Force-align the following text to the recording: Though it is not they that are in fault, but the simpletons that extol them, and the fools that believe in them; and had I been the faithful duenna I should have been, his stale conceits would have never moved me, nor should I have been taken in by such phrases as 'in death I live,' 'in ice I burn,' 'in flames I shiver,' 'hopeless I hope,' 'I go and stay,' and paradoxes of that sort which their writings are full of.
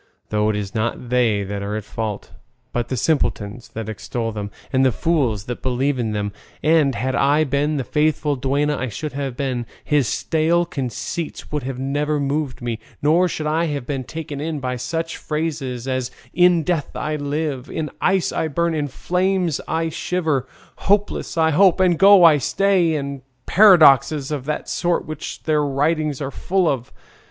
Though 0.29 0.49
it 0.49 0.55
is 0.55 0.73
not 0.73 1.09
they 1.11 1.43
that 1.43 1.61
are 1.61 1.75
in 1.75 1.83
fault, 1.83 2.31
but 2.73 2.87
the 2.87 2.97
simpletons 2.97 3.67
that 3.75 3.87
extol 3.87 4.31
them, 4.31 4.49
and 4.73 4.83
the 4.83 4.91
fools 4.91 5.43
that 5.45 5.61
believe 5.61 5.99
in 5.99 6.11
them; 6.11 6.31
and 6.63 6.95
had 6.95 7.13
I 7.13 7.43
been 7.43 7.77
the 7.77 7.83
faithful 7.83 8.35
duenna 8.35 8.77
I 8.77 8.87
should 8.89 9.13
have 9.13 9.37
been, 9.37 9.67
his 9.83 10.07
stale 10.07 10.65
conceits 10.65 11.51
would 11.51 11.61
have 11.61 11.77
never 11.77 12.19
moved 12.19 12.63
me, 12.63 12.79
nor 13.03 13.27
should 13.27 13.45
I 13.45 13.65
have 13.65 13.85
been 13.85 14.03
taken 14.03 14.41
in 14.41 14.59
by 14.59 14.75
such 14.75 15.17
phrases 15.17 15.87
as 15.87 16.09
'in 16.33 16.63
death 16.63 16.95
I 16.95 17.15
live,' 17.17 17.69
'in 17.69 17.91
ice 18.01 18.31
I 18.31 18.47
burn,' 18.47 18.73
'in 18.73 18.87
flames 18.87 19.61
I 19.67 19.89
shiver,' 19.89 20.47
'hopeless 20.77 21.37
I 21.37 21.51
hope,' 21.51 21.79
'I 21.79 21.89
go 21.89 22.25
and 22.25 22.41
stay,' 22.41 22.95
and 22.95 23.21
paradoxes 23.45 24.31
of 24.31 24.45
that 24.45 24.67
sort 24.67 25.05
which 25.05 25.43
their 25.43 25.61
writings 25.63 26.21
are 26.23 26.31
full 26.31 26.67
of. 26.67 26.91